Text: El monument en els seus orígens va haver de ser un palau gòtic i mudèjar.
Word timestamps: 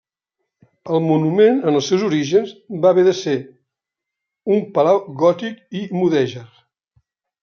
El 0.95 1.01
monument 1.07 1.59
en 1.71 1.75
els 1.79 1.89
seus 1.91 2.05
orígens 2.07 2.53
va 2.85 2.89
haver 2.93 3.03
de 3.07 3.13
ser 3.19 3.35
un 4.55 4.63
palau 4.79 5.03
gòtic 5.21 5.61
i 5.81 5.85
mudèjar. 5.99 6.47